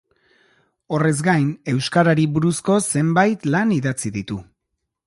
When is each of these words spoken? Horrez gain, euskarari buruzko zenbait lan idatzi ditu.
Horrez 0.97 1.19
gain, 1.27 1.45
euskarari 1.75 2.27
buruzko 2.39 2.79
zenbait 2.95 3.47
lan 3.53 3.79
idatzi 3.79 4.15
ditu. 4.19 4.43